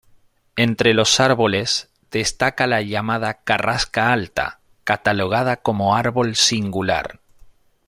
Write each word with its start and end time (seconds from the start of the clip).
Entre 0.55 0.95
los 0.95 1.19
árboles 1.19 1.91
destaca 2.09 2.65
la 2.65 2.81
llamada 2.81 3.43
carrasca 3.43 4.11
alta, 4.11 4.59
catalogada 4.83 5.57
como 5.57 5.95
árbol 5.95 6.35
singular. 6.35 7.19